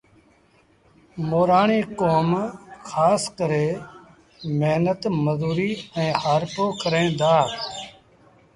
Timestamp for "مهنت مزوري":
4.59-5.71